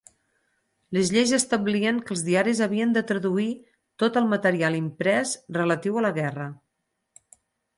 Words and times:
Les 0.95 1.09
lleis 1.15 1.33
establien 1.37 1.99
que 2.07 2.11
els 2.15 2.23
diaris 2.29 2.61
havien 2.67 2.95
de 2.95 3.03
traduir 3.11 3.47
tot 4.05 4.19
el 4.23 4.31
material 4.33 4.79
imprès 4.81 5.35
relatiu 5.59 6.01
a 6.01 6.05
la 6.07 6.13
guerra. 6.17 6.49